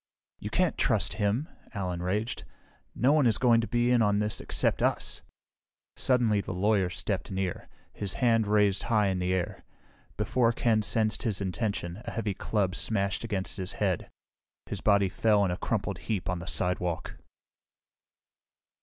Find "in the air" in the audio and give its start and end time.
9.09-9.63